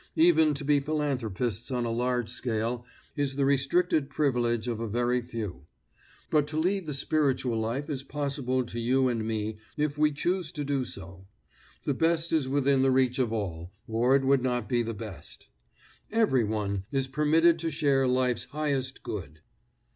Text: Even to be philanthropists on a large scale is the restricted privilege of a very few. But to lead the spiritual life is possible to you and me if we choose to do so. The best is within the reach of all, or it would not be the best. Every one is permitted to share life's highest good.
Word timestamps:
Even 0.15 0.55
to 0.55 0.65
be 0.65 0.79
philanthropists 0.79 1.69
on 1.69 1.85
a 1.85 1.91
large 1.91 2.27
scale 2.27 2.83
is 3.15 3.35
the 3.35 3.45
restricted 3.45 4.09
privilege 4.09 4.67
of 4.67 4.79
a 4.79 4.87
very 4.87 5.21
few. 5.21 5.67
But 6.31 6.47
to 6.47 6.57
lead 6.57 6.87
the 6.87 6.93
spiritual 6.95 7.59
life 7.59 7.87
is 7.87 8.01
possible 8.01 8.65
to 8.65 8.79
you 8.79 9.07
and 9.09 9.23
me 9.23 9.59
if 9.77 9.99
we 9.99 10.11
choose 10.11 10.51
to 10.53 10.63
do 10.63 10.85
so. 10.85 11.27
The 11.83 11.93
best 11.93 12.33
is 12.33 12.49
within 12.49 12.81
the 12.81 12.89
reach 12.89 13.19
of 13.19 13.31
all, 13.31 13.73
or 13.87 14.15
it 14.15 14.25
would 14.25 14.41
not 14.41 14.67
be 14.67 14.81
the 14.81 14.95
best. 14.95 15.49
Every 16.11 16.43
one 16.43 16.85
is 16.91 17.07
permitted 17.07 17.59
to 17.59 17.69
share 17.69 18.07
life's 18.07 18.45
highest 18.45 19.03
good. 19.03 19.41